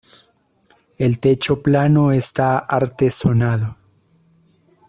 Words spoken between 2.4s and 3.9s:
artesonado.